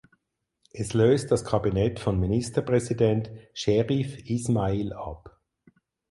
Es 0.73 0.95
löst 0.95 1.29
das 1.29 1.45
Kabinett 1.45 1.99
von 1.99 2.19
Ministerpräsident 2.19 3.29
Scherif 3.53 4.17
Ismail 4.27 4.93
ab. 4.93 5.39